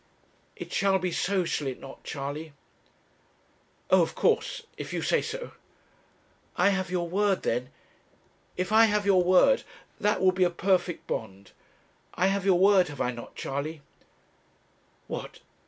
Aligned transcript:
'It 0.55 0.73
shall 0.73 0.97
be 0.97 1.11
so, 1.11 1.45
shall 1.45 1.67
it 1.67 1.79
not, 1.79 2.03
Charley?' 2.03 2.53
'Oh, 3.91 4.01
of 4.01 4.15
course, 4.15 4.63
if 4.75 4.91
you 4.91 5.03
say 5.03 5.21
so.' 5.21 5.51
'I 6.57 6.69
have 6.69 6.89
your 6.89 7.07
word, 7.07 7.43
then? 7.43 7.69
If 8.57 8.71
I 8.71 8.85
have 8.85 9.05
your 9.05 9.21
word, 9.23 9.61
that 9.99 10.19
will 10.19 10.31
be 10.31 10.43
a 10.43 10.49
perfect 10.49 11.05
bond. 11.05 11.51
I 12.15 12.25
have 12.33 12.47
your 12.47 12.57
word, 12.57 12.87
have 12.87 12.99
I 12.99 13.11
not, 13.11 13.35
Charley?' 13.35 13.83
'What! 15.05 15.39